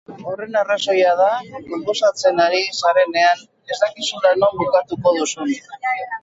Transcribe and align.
Horren 0.29 0.55
arrazoia 0.59 1.11
da 1.19 1.27
konposatzen 1.67 2.41
ari 2.45 2.63
zarenean 2.79 3.45
ez 3.75 3.79
dakizula 3.85 4.33
non 4.41 4.59
bukatuko 4.63 5.15
duzun. 5.21 5.55